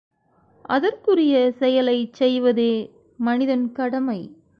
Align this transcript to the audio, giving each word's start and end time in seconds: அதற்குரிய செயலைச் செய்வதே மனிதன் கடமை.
அதற்குரிய 0.65 1.51
செயலைச் 1.59 2.13
செய்வதே 2.13 2.71
மனிதன் 3.19 3.71
கடமை. 3.71 4.19